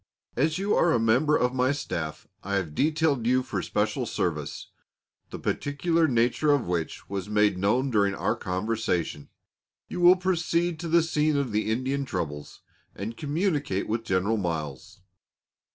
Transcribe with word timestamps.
As 0.35 0.57
you 0.57 0.73
are 0.73 0.91
a 0.93 0.99
member 0.99 1.37
of 1.37 1.53
my 1.53 1.71
Staff, 1.71 2.27
I 2.43 2.55
have 2.55 2.73
detailed 2.73 3.27
you 3.27 3.43
for 3.43 3.61
special 3.61 4.07
service; 4.07 4.71
the 5.29 5.37
particular 5.37 6.07
nature 6.07 6.51
of 6.51 6.65
which, 6.65 7.07
was 7.07 7.29
made 7.29 7.59
known 7.59 7.91
during 7.91 8.15
our 8.15 8.35
conversation. 8.35 9.29
You 9.89 9.99
will 9.99 10.15
proceed 10.15 10.79
to 10.79 10.87
the 10.87 11.03
scene 11.03 11.37
of 11.37 11.51
the 11.51 11.69
Indian 11.71 12.03
troubles, 12.05 12.61
and 12.95 13.15
communicate 13.15 13.87
with 13.87 14.03
General 14.03 14.37
Miles. 14.37 15.01